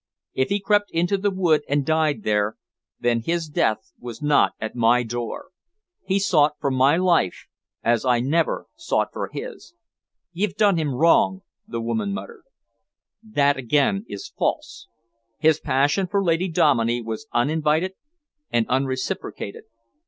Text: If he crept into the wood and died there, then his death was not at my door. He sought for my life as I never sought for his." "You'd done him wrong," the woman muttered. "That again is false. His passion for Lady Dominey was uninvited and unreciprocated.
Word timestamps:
If 0.33 0.49
he 0.49 0.59
crept 0.59 0.89
into 0.89 1.15
the 1.15 1.29
wood 1.29 1.61
and 1.69 1.85
died 1.85 2.23
there, 2.23 2.57
then 2.99 3.21
his 3.21 3.47
death 3.47 3.91
was 3.99 4.19
not 4.19 4.53
at 4.59 4.73
my 4.75 5.03
door. 5.03 5.49
He 6.03 6.17
sought 6.17 6.53
for 6.59 6.71
my 6.71 6.97
life 6.97 7.45
as 7.83 8.03
I 8.03 8.19
never 8.19 8.65
sought 8.75 9.09
for 9.13 9.29
his." 9.31 9.75
"You'd 10.33 10.55
done 10.55 10.77
him 10.77 10.95
wrong," 10.95 11.43
the 11.67 11.79
woman 11.81 12.15
muttered. 12.15 12.45
"That 13.21 13.57
again 13.57 14.05
is 14.09 14.33
false. 14.35 14.87
His 15.37 15.59
passion 15.59 16.07
for 16.07 16.23
Lady 16.23 16.47
Dominey 16.47 17.03
was 17.03 17.27
uninvited 17.31 17.93
and 18.49 18.65
unreciprocated. 18.69 19.65